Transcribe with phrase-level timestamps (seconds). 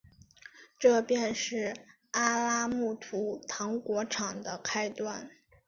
[0.79, 1.75] 这便是
[2.09, 5.29] 阿拉木图糖果厂的开端。